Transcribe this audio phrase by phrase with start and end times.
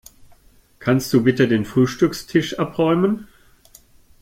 [0.79, 3.27] Kannst du bitte den Frühstückstisch abräumen?